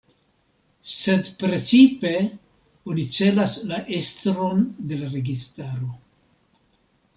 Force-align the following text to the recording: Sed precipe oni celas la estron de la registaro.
Sed 0.91 1.27
precipe 1.43 2.13
oni 2.93 3.05
celas 3.19 3.55
la 3.73 3.79
estron 4.01 4.67
de 4.93 5.01
la 5.05 5.13
registaro. 5.15 5.95